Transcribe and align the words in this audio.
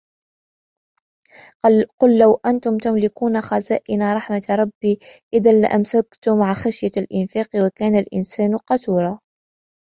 قل 1.99 2.17
لو 2.19 2.35
أنتم 2.45 2.77
تملكون 2.77 3.41
خزائن 3.41 4.13
رحمة 4.13 4.41
ربي 4.49 4.99
إذا 5.33 5.61
لأمسكتم 5.61 6.53
خشية 6.53 6.91
الإنفاق 7.01 7.47
وكان 7.55 7.95
الإنسان 7.95 8.57
قتورا 8.57 9.19